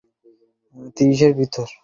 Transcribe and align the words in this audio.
আমি 0.75 0.89
তোকে 0.95 1.03
মেরে 1.09 1.47
ফেলব! 1.47 1.69